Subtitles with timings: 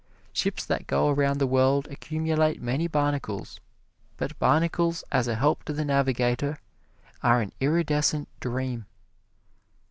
[0.33, 3.59] Ships that go around the world accumulate many barnacles,
[4.17, 6.57] but barnacles as a help to the navigator
[7.21, 8.87] are an iridescent dream.